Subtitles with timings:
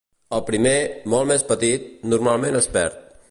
[0.35, 0.73] El primer,
[1.15, 3.07] molt més petit, normalment es perd.